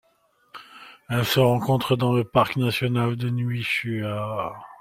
[1.09, 4.57] Elle se rencontre dans le parc national de Núi Chúa.